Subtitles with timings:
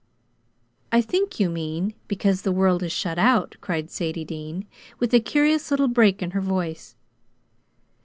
[0.91, 4.65] "I think you mean, because the world is shut out," cried Sadie Dean,
[4.97, 6.95] with a curious little break in her voice.